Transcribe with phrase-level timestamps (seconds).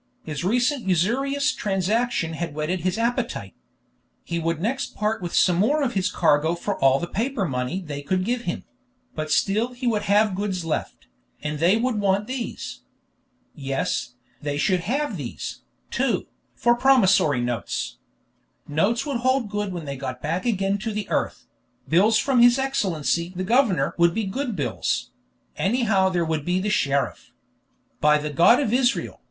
[0.23, 3.53] His recent usurious transaction had whetted his appetite.
[4.23, 7.83] He would next part with some more of his cargo for all the paper money
[7.83, 8.63] they could give him;
[9.13, 11.05] but still he should have goods left,
[11.43, 12.79] and they would want these.
[13.53, 15.59] Yes, they should have these,
[15.91, 16.25] too,
[16.55, 17.99] for promissory notes.
[18.67, 21.45] Notes would hold good when they got back again to the earth;
[21.87, 25.11] bills from his Excellency the governor would be good bills;
[25.57, 27.33] anyhow there would be the sheriff.
[27.99, 29.19] By the God of Israel!